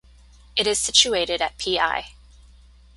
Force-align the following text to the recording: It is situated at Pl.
It 0.55 0.65
is 0.65 0.79
situated 0.79 1.43
at 1.43 1.59
Pl. 1.59 2.05